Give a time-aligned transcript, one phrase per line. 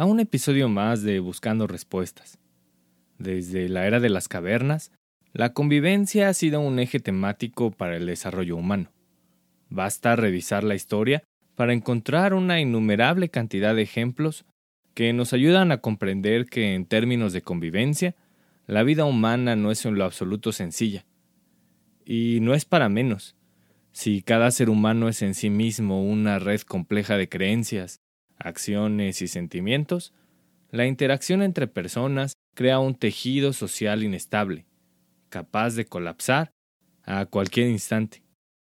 [0.00, 2.38] a un episodio más de Buscando Respuestas.
[3.18, 4.92] Desde la era de las cavernas,
[5.34, 8.90] la convivencia ha sido un eje temático para el desarrollo humano.
[9.68, 11.22] Basta revisar la historia
[11.54, 14.46] para encontrar una innumerable cantidad de ejemplos
[14.94, 18.14] que nos ayudan a comprender que en términos de convivencia,
[18.66, 21.04] la vida humana no es en lo absoluto sencilla.
[22.06, 23.36] Y no es para menos.
[23.92, 28.00] Si cada ser humano es en sí mismo una red compleja de creencias,
[28.40, 30.12] acciones y sentimientos,
[30.70, 34.66] la interacción entre personas crea un tejido social inestable,
[35.28, 36.50] capaz de colapsar
[37.04, 38.22] a cualquier instante.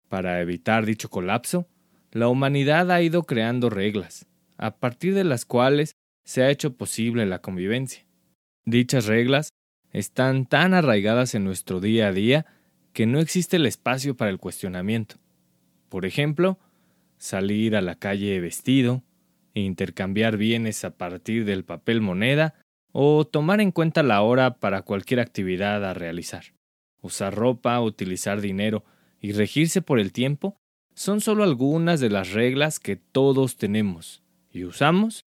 [0.09, 1.69] Para evitar dicho colapso,
[2.11, 4.27] la humanidad ha ido creando reglas,
[4.57, 5.93] a partir de las cuales
[6.25, 8.05] se ha hecho posible la convivencia.
[8.65, 9.51] Dichas reglas
[9.93, 12.47] están tan arraigadas en nuestro día a día
[12.93, 15.17] que no existe el espacio para el cuestionamiento.
[15.89, 16.59] Por ejemplo,
[17.19, 19.03] salir a la calle vestido,
[19.55, 22.55] intercambiar bienes a partir del papel moneda
[22.93, 26.45] o tomar en cuenta la hora para cualquier actividad a realizar.
[27.03, 28.85] Usar ropa, utilizar dinero
[29.21, 30.57] y regirse por el tiempo
[30.95, 34.23] son solo algunas de las reglas que todos tenemos
[34.53, 35.25] y usamos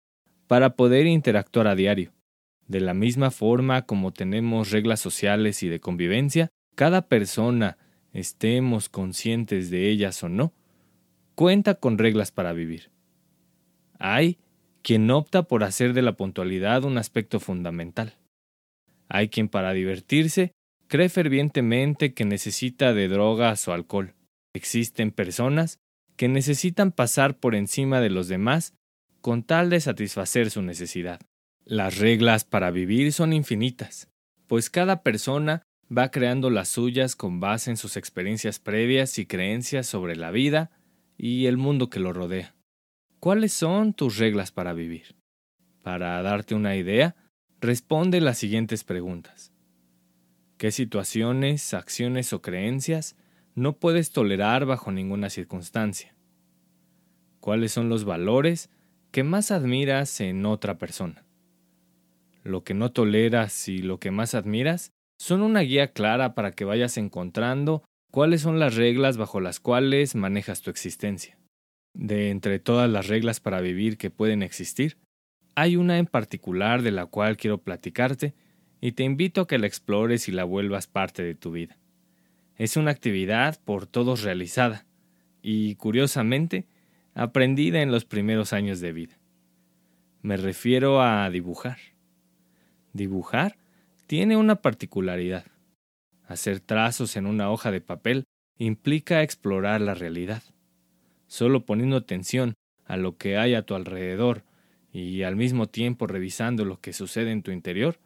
[0.46, 2.12] para poder interactuar a diario.
[2.66, 7.78] De la misma forma como tenemos reglas sociales y de convivencia, cada persona,
[8.12, 10.52] estemos conscientes de ellas o no,
[11.34, 12.90] cuenta con reglas para vivir.
[14.04, 14.38] Hay
[14.82, 18.18] quien opta por hacer de la puntualidad un aspecto fundamental.
[19.08, 20.50] Hay quien para divertirse
[20.88, 24.14] cree fervientemente que necesita de drogas o alcohol.
[24.54, 25.78] Existen personas
[26.16, 28.74] que necesitan pasar por encima de los demás
[29.20, 31.20] con tal de satisfacer su necesidad.
[31.64, 34.08] Las reglas para vivir son infinitas,
[34.48, 35.62] pues cada persona
[35.96, 40.72] va creando las suyas con base en sus experiencias previas y creencias sobre la vida
[41.16, 42.56] y el mundo que lo rodea.
[43.22, 45.14] ¿Cuáles son tus reglas para vivir?
[45.84, 47.14] Para darte una idea,
[47.60, 49.52] responde las siguientes preguntas.
[50.58, 53.14] ¿Qué situaciones, acciones o creencias
[53.54, 56.16] no puedes tolerar bajo ninguna circunstancia?
[57.38, 58.70] ¿Cuáles son los valores
[59.12, 61.24] que más admiras en otra persona?
[62.42, 66.64] Lo que no toleras y lo que más admiras son una guía clara para que
[66.64, 71.38] vayas encontrando cuáles son las reglas bajo las cuales manejas tu existencia.
[71.94, 74.96] De entre todas las reglas para vivir que pueden existir,
[75.54, 78.34] hay una en particular de la cual quiero platicarte
[78.80, 81.76] y te invito a que la explores y la vuelvas parte de tu vida.
[82.56, 84.86] Es una actividad por todos realizada
[85.42, 86.66] y, curiosamente,
[87.14, 89.18] aprendida en los primeros años de vida.
[90.22, 91.78] Me refiero a dibujar.
[92.92, 93.58] Dibujar
[94.06, 95.44] tiene una particularidad.
[96.26, 98.24] Hacer trazos en una hoja de papel
[98.56, 100.42] implica explorar la realidad
[101.32, 102.52] solo poniendo atención
[102.84, 104.44] a lo que hay a tu alrededor
[104.92, 107.98] y al mismo tiempo revisando lo que sucede en tu interior,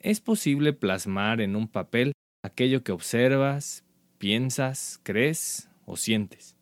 [0.00, 3.84] es posible plasmar en un papel aquello que observas,
[4.18, 6.56] piensas, crees o sientes.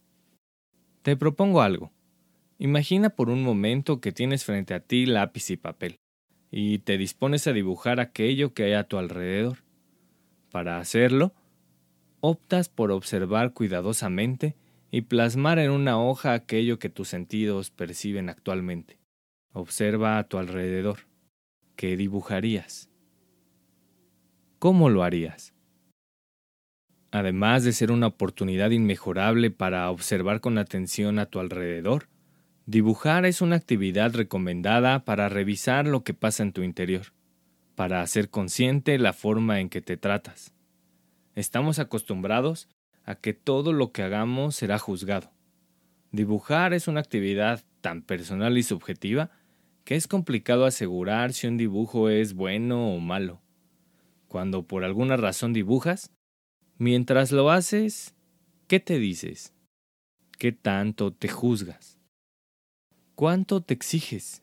[1.00, 1.92] Te propongo algo.
[2.58, 5.96] Imagina por un momento que tienes frente a ti lápiz y papel,
[6.50, 9.64] y te dispones a dibujar aquello que hay a tu alrededor.
[10.50, 11.32] Para hacerlo,
[12.20, 14.56] optas por observar cuidadosamente
[14.94, 18.98] y plasmar en una hoja aquello que tus sentidos perciben actualmente.
[19.54, 21.08] Observa a tu alrededor.
[21.76, 22.90] ¿Qué dibujarías?
[24.58, 25.54] ¿Cómo lo harías?
[27.10, 32.08] Además de ser una oportunidad inmejorable para observar con atención a tu alrededor,
[32.66, 37.14] dibujar es una actividad recomendada para revisar lo que pasa en tu interior,
[37.74, 40.54] para hacer consciente la forma en que te tratas.
[41.34, 42.68] Estamos acostumbrados
[43.04, 45.30] a que todo lo que hagamos será juzgado.
[46.10, 49.30] Dibujar es una actividad tan personal y subjetiva
[49.84, 53.40] que es complicado asegurar si un dibujo es bueno o malo.
[54.28, 56.12] Cuando por alguna razón dibujas,
[56.82, 58.12] Mientras lo haces,
[58.66, 59.54] ¿qué te dices?
[60.36, 62.00] ¿Qué tanto te juzgas?
[63.14, 64.42] ¿Cuánto te exiges?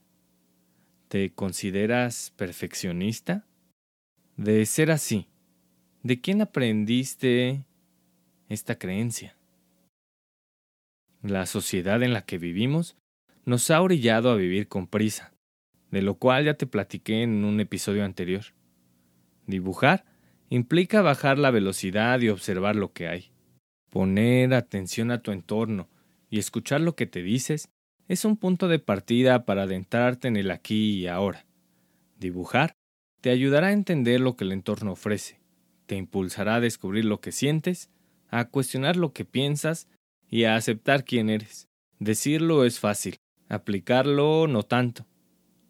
[1.10, 3.46] ¿Te consideras perfeccionista?
[4.38, 5.28] De ser así,
[6.02, 7.66] ¿de quién aprendiste
[8.50, 9.38] esta creencia?
[11.22, 12.98] La sociedad en la que vivimos
[13.46, 15.34] nos ha orillado a vivir con prisa,
[15.92, 18.46] de lo cual ya te platiqué en un episodio anterior.
[19.46, 20.06] Dibujar
[20.50, 23.32] implica bajar la velocidad y observar lo que hay.
[23.90, 25.88] Poner atención a tu entorno
[26.30, 27.70] y escuchar lo que te dices
[28.08, 31.46] es un punto de partida para adentrarte en el aquí y ahora.
[32.18, 32.74] Dibujar
[33.22, 35.40] te ayudará a entender lo que el entorno ofrece,
[35.86, 37.90] te impulsará a descubrir lo que sientes,
[38.30, 39.88] a cuestionar lo que piensas
[40.30, 41.68] y a aceptar quién eres.
[42.00, 43.18] Decirlo es fácil,
[43.50, 45.06] aplicarlo no tanto.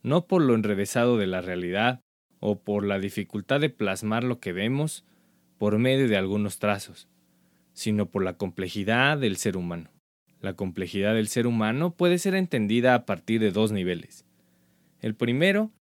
[0.03, 2.01] No por lo enrevesado de la realidad
[2.39, 5.05] o por la dificultad de plasmar lo que vemos
[5.57, 7.07] por medio de algunos trazos,
[7.73, 9.89] sino por la complejidad del ser humano.
[10.41, 14.25] La complejidad del ser humano puede ser entendida a partir de dos niveles.
[15.01, 15.71] El primero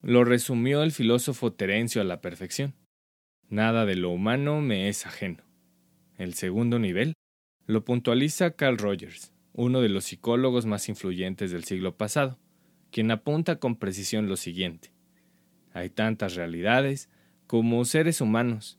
[0.00, 2.74] lo resumió el filósofo Terencio a la perfección.
[3.48, 5.45] Nada de lo humano me es ajeno.
[6.18, 7.12] El segundo nivel
[7.66, 12.38] lo puntualiza Carl Rogers, uno de los psicólogos más influyentes del siglo pasado,
[12.90, 14.92] quien apunta con precisión lo siguiente.
[15.74, 17.10] Hay tantas realidades
[17.46, 18.78] como seres humanos.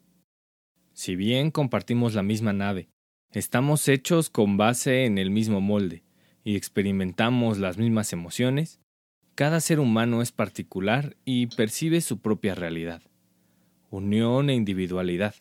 [0.94, 2.89] Si bien compartimos la misma nave,
[3.31, 6.04] estamos hechos con base en el mismo molde
[6.44, 8.80] y experimentamos las mismas emociones,
[9.36, 13.04] cada ser humano es particular y percibe su propia realidad.
[13.92, 15.36] Unión e individualidad,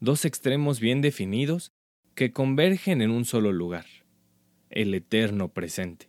[0.00, 1.72] dos extremos bien definidos
[2.14, 3.86] que convergen en un solo lugar,
[4.70, 6.08] el eterno presente.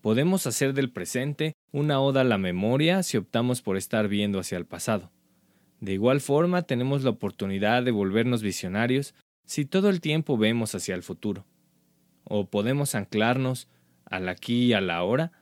[0.00, 4.58] Podemos hacer del presente una oda a la memoria si optamos por estar viendo hacia
[4.58, 5.10] el pasado.
[5.80, 9.14] De igual forma tenemos la oportunidad de volvernos visionarios
[9.44, 11.46] si todo el tiempo vemos hacia el futuro.
[12.24, 13.68] O podemos anclarnos
[14.04, 15.32] al aquí y a la ahora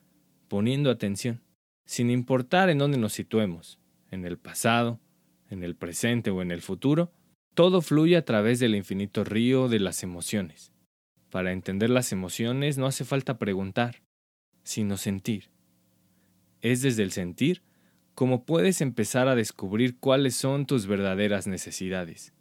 [0.49, 1.43] poniendo atención,
[1.87, 3.79] sin importar en dónde nos situemos,
[4.11, 5.01] en el pasado,
[5.49, 7.13] en el presente o en el futuro,
[7.55, 10.73] todo fluye a través del infinito río de las emociones.
[11.31, 14.03] Para entender las emociones no hace falta preguntar,
[14.65, 15.51] sino sentir.
[16.61, 17.63] Es desde el sentir
[18.15, 22.35] como puedes empezar a descubrir cuáles son tus verdaderas necesidades.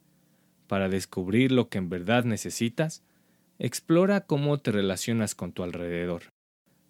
[0.68, 3.04] Para descubrir lo que en verdad necesitas,
[3.58, 6.24] explora cómo te relacionas con tu alrededor.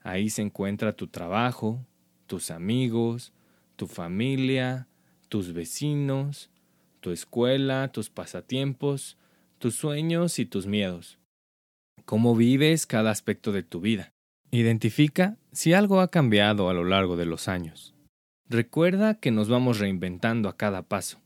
[0.01, 1.85] Ahí se encuentra tu trabajo,
[2.25, 3.33] tus amigos,
[3.75, 4.87] tu familia,
[5.29, 6.49] tus vecinos,
[7.01, 9.17] tu escuela, tus pasatiempos,
[9.57, 11.19] tus sueños y tus miedos.
[12.05, 14.13] Cómo vives cada aspecto de tu vida.
[14.51, 17.93] Identifica si algo ha cambiado a lo largo de los años.
[18.47, 21.21] Recuerda que nos vamos reinventando a cada paso.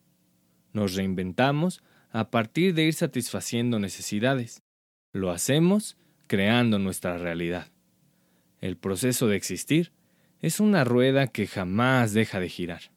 [0.74, 4.63] Nos reinventamos a partir de ir satisfaciendo necesidades.
[5.12, 7.68] Lo hacemos creando nuestra realidad.
[8.62, 9.92] El proceso de existir
[10.39, 12.92] es una rueda que jamás deja de girar.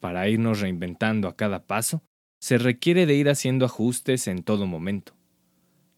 [0.00, 2.02] Para irnos reinventando a cada paso,
[2.42, 5.14] se requiere de ir haciendo ajustes en todo momento.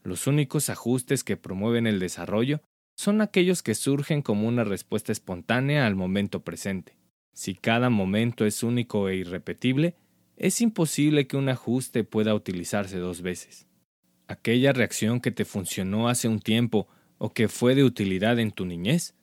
[0.03, 2.61] Los únicos ajustes que promueven el desarrollo
[2.99, 6.99] son aquellos que surgen como una respuesta espontánea al momento presente.
[7.33, 9.95] Si cada momento es único e irrepetible,
[10.37, 13.67] es imposible que un ajuste pueda utilizarse dos veces.
[14.29, 18.67] Aquella reacción que te funcionó hace un tiempo o que fue de utilidad en tu
[18.67, 19.15] niñez,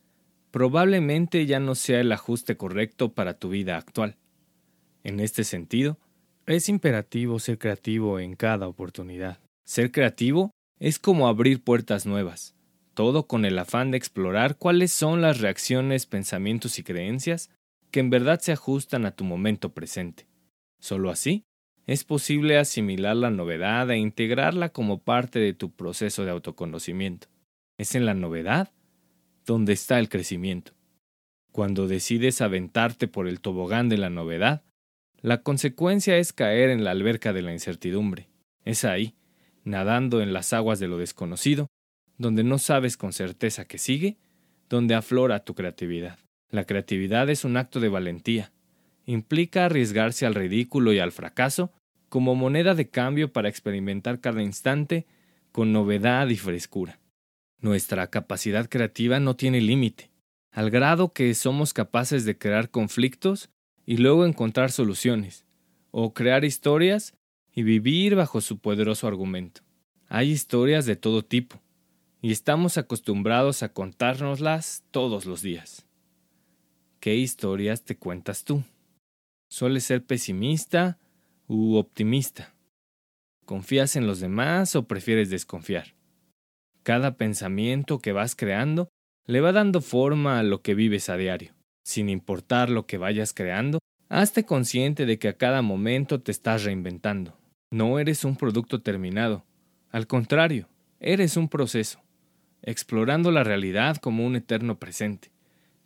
[0.49, 4.17] probablemente ya no sea el ajuste correcto para tu vida actual.
[5.03, 5.99] En este sentido,
[6.45, 9.39] es imperativo ser creativo en cada oportunidad.
[9.65, 12.55] Ser creativo es como abrir puertas nuevas,
[12.93, 17.49] todo con el afán de explorar cuáles son las reacciones, pensamientos y creencias
[17.91, 20.25] que en verdad se ajustan a tu momento presente.
[20.79, 21.43] Solo así
[21.87, 27.27] es posible asimilar la novedad e integrarla como parte de tu proceso de autoconocimiento.
[27.77, 28.71] Es en la novedad
[29.45, 30.73] donde está el crecimiento.
[31.51, 34.63] Cuando decides aventarte por el tobogán de la novedad,
[35.21, 38.29] la consecuencia es caer en la alberca de la incertidumbre.
[38.65, 39.15] Es ahí,
[39.63, 41.67] nadando en las aguas de lo desconocido,
[42.17, 44.17] donde no sabes con certeza que sigue,
[44.69, 46.17] donde aflora tu creatividad.
[46.49, 48.51] La creatividad es un acto de valentía.
[49.05, 51.71] Implica arriesgarse al ridículo y al fracaso
[52.09, 55.05] como moneda de cambio para experimentar cada instante
[55.51, 56.99] con novedad y frescura.
[57.59, 60.09] Nuestra capacidad creativa no tiene límite,
[60.51, 63.49] al grado que somos capaces de crear conflictos
[63.85, 65.45] y luego encontrar soluciones,
[65.91, 67.13] o crear historias
[67.53, 69.61] y vivir bajo su poderoso argumento.
[70.07, 71.61] Hay historias de todo tipo,
[72.21, 75.85] y estamos acostumbrados a contárnoslas todos los días.
[76.99, 78.63] ¿Qué historias te cuentas tú?
[79.49, 80.99] ¿Sueles ser pesimista
[81.47, 82.53] u optimista?
[83.45, 85.95] ¿Confías en los demás o prefieres desconfiar?
[86.83, 88.89] Cada pensamiento que vas creando
[89.25, 91.53] le va dando forma a lo que vives a diario.
[91.83, 96.63] Sin importar lo que vayas creando, hazte consciente de que a cada momento te estás
[96.63, 97.37] reinventando.
[97.71, 99.45] No eres un producto terminado.
[99.89, 100.67] Al contrario,
[100.99, 102.01] eres un proceso,
[102.61, 105.31] explorando la realidad como un eterno presente,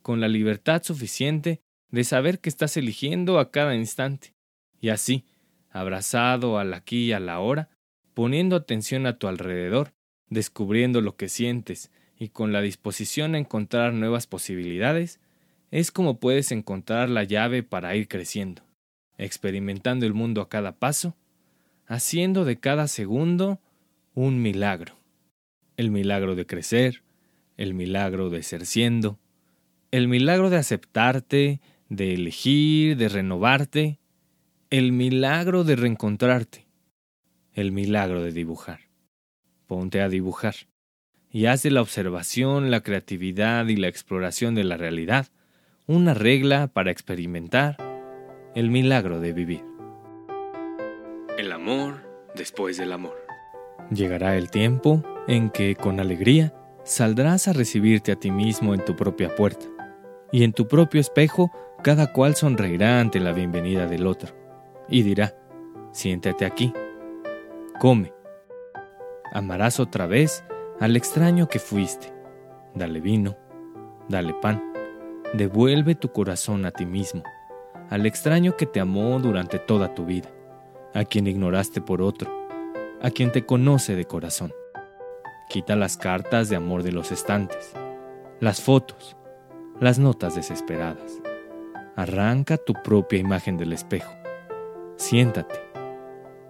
[0.02, 1.62] con la libertad suficiente
[1.92, 4.34] de saber que estás eligiendo a cada instante.
[4.82, 5.26] Y así,
[5.70, 7.70] abrazado al aquí y a la hora,
[8.14, 9.94] poniendo atención a tu alrededor,
[10.30, 15.20] descubriendo lo que sientes y con la disposición a encontrar nuevas posibilidades,
[15.72, 18.64] es como puedes encontrar la llave para ir creciendo,
[19.18, 21.16] experimentando el mundo a cada paso,
[21.88, 23.60] haciendo de cada segundo
[24.14, 24.96] un milagro.
[25.78, 27.04] El milagro de crecer,
[27.58, 29.20] el milagro de ser siendo,
[29.92, 34.00] el milagro de aceptarte, de elegir, de renovarte,
[34.70, 36.68] el milagro de reencontrarte,
[37.54, 38.82] el milagro de dibujar.
[39.68, 40.56] Ponte a dibujar
[41.30, 45.28] y haz de la observación, la creatividad y la exploración de la realidad
[45.88, 47.78] una regla para experimentar
[48.56, 49.64] el milagro de vivir.
[51.38, 52.02] El amor
[52.36, 53.16] después del amor.
[53.92, 58.96] Llegará el tiempo en que con alegría saldrás a recibirte a ti mismo en tu
[58.96, 59.66] propia puerta,
[60.32, 61.52] y en tu propio espejo
[61.84, 64.34] cada cual sonreirá ante la bienvenida del otro,
[64.90, 65.36] y dirá,
[65.92, 66.74] siéntate aquí,
[67.80, 68.12] come.
[69.34, 70.44] Amarás otra vez
[70.80, 72.12] al extraño que fuiste.
[72.74, 73.38] Dale vino,
[74.10, 74.75] dale pan,
[75.38, 77.24] devuelve tu corazón a ti mismo,
[77.90, 80.30] al extraño que te amó durante toda tu vida,
[80.94, 82.32] a quien ignoraste por otro,
[83.02, 84.54] a quien te conoce de corazón.
[85.50, 87.74] Quita las cartas de amor de los estantes,
[88.40, 89.16] las fotos,
[89.80, 91.22] las notas desesperadas.
[91.96, 94.14] Arranca tu propia imagen del espejo.
[94.96, 95.56] Siéntate.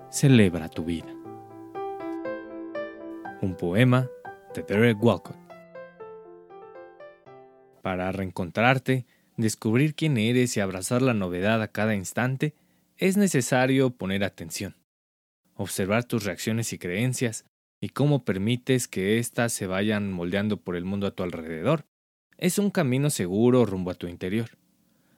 [0.10, 1.14] Celebra tu vida.
[3.42, 4.08] Un poema
[4.54, 5.45] de Derek Walcott.
[7.86, 9.06] Para reencontrarte,
[9.38, 12.56] descubrir quién eres y abrazar la novedad a cada instante,
[12.98, 14.76] es necesario poner atención.
[15.54, 17.46] Observar tus reacciones y creencias
[17.80, 21.86] y cómo permites que éstas se vayan moldeando por el mundo a tu alrededor.
[22.40, 24.58] Es un camino seguro rumbo a tu interior.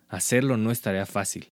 [0.09, 1.47] Hacerlo no es tarea fácil.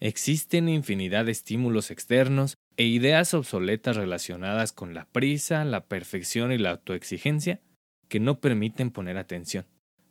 [0.00, 6.56] Existen infinidad de estímulos externos e ideas obsoletas relacionadas con la prisa, la perfección y
[6.56, 7.60] la autoexigencia
[8.08, 9.66] que no permiten poner atención.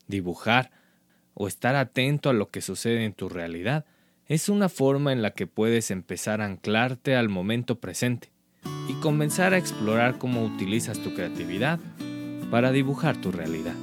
[0.07, 0.71] Dibujar
[1.33, 3.85] o estar atento a lo que sucede en tu realidad
[4.27, 8.31] es una forma en la que puedes empezar a anclarte al momento presente
[8.87, 11.79] y comenzar a explorar cómo utilizas tu creatividad
[12.49, 13.75] para dibujar tu realidad.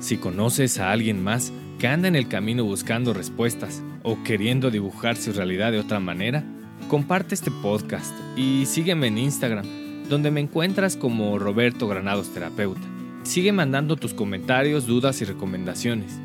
[0.00, 5.16] Si conoces a alguien más que anda en el camino buscando respuestas o queriendo dibujar
[5.16, 6.44] su realidad de otra manera,
[6.88, 9.66] comparte este podcast y sígueme en Instagram,
[10.08, 12.95] donde me encuentras como Roberto Granados Terapeuta.
[13.26, 16.20] Sigue mandando tus comentarios, dudas y recomendaciones.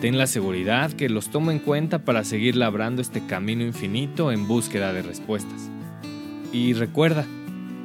[0.00, 4.48] Ten la seguridad que los tomo en cuenta para seguir labrando este camino infinito en
[4.48, 5.70] búsqueda de respuestas.
[6.50, 7.26] Y recuerda,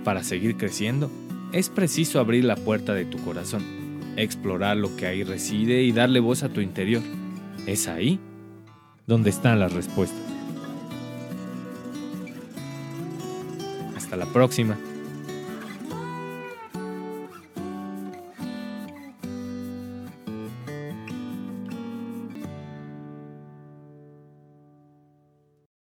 [0.06, 1.12] para seguir creciendo,
[1.52, 3.64] es preciso abrir la puerta de tu corazón,
[4.16, 7.04] explorar lo que ahí reside y darle voz a tu interior.
[7.68, 8.18] Es ahí
[9.06, 10.24] donde están las respuestas.
[13.98, 14.78] Hasta la próxima.